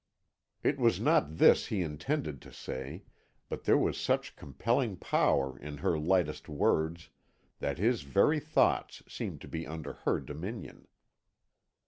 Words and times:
It 0.63 0.79
was 0.79 0.99
not 0.99 1.37
this 1.37 1.67
he 1.67 1.83
intended 1.83 2.41
to 2.41 2.51
say, 2.51 3.03
but 3.49 3.65
there 3.65 3.77
was 3.77 3.99
such 4.01 4.35
compelling 4.35 4.97
power 4.97 5.59
in 5.59 5.77
her 5.77 5.95
lightest 5.99 6.49
words 6.49 7.09
that 7.59 7.77
his 7.77 8.01
very 8.01 8.39
thoughts 8.39 9.03
seemed 9.07 9.41
to 9.41 9.47
be 9.47 9.67
under 9.67 9.93
her 9.93 10.19
dominion. 10.19 10.87